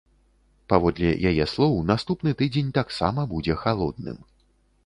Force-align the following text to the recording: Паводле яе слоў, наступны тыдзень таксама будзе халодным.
Паводле 0.71 1.11
яе 1.31 1.45
слоў, 1.53 1.77
наступны 1.91 2.33
тыдзень 2.39 2.75
таксама 2.81 3.29
будзе 3.35 3.61
халодным. 3.67 4.17